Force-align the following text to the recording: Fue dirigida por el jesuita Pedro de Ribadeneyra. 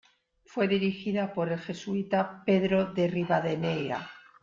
Fue 0.47 0.67
dirigida 0.67 1.31
por 1.31 1.51
el 1.51 1.59
jesuita 1.59 2.41
Pedro 2.43 2.91
de 2.91 3.07
Ribadeneyra. 3.07 4.09